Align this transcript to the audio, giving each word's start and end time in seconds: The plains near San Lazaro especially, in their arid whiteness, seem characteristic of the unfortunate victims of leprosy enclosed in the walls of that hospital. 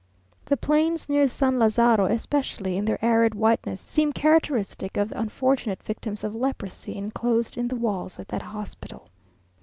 The 0.45 0.57
plains 0.57 1.07
near 1.09 1.27
San 1.27 1.59
Lazaro 1.59 2.05
especially, 2.07 2.75
in 2.75 2.85
their 2.85 2.97
arid 3.05 3.35
whiteness, 3.35 3.79
seem 3.79 4.13
characteristic 4.13 4.97
of 4.97 5.09
the 5.09 5.19
unfortunate 5.19 5.83
victims 5.83 6.23
of 6.23 6.33
leprosy 6.33 6.95
enclosed 6.97 7.55
in 7.55 7.67
the 7.67 7.75
walls 7.75 8.17
of 8.17 8.25
that 8.29 8.41
hospital. 8.41 9.09